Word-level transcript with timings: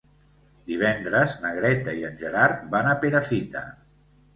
Divendres 0.71 1.37
na 1.45 1.53
Greta 1.59 1.95
i 2.01 2.03
en 2.11 2.21
Gerard 2.25 2.67
van 2.77 2.95
a 2.97 3.01
Perafita. 3.07 3.69